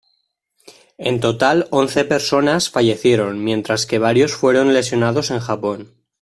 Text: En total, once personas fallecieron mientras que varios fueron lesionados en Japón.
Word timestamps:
En 0.97 1.19
total, 1.19 1.67
once 1.69 2.05
personas 2.05 2.71
fallecieron 2.71 3.43
mientras 3.43 3.85
que 3.85 3.99
varios 3.99 4.31
fueron 4.31 4.73
lesionados 4.73 5.29
en 5.29 5.37
Japón. 5.39 5.93